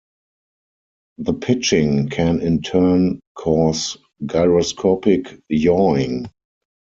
[1.19, 6.27] The pitching can in turn cause gyroscopic yawing.